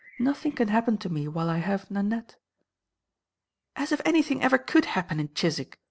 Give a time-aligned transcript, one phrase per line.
[0.17, 2.37] Nothing can happen to me while I have Nanette."
[3.75, 5.79] "As if anything ever could happen in Chiswick!"